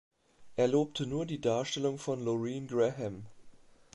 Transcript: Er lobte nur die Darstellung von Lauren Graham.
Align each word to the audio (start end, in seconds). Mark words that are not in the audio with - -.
Er 0.55 0.67
lobte 0.67 1.05
nur 1.05 1.27
die 1.27 1.39
Darstellung 1.39 1.99
von 1.99 2.23
Lauren 2.25 2.65
Graham. 2.65 3.27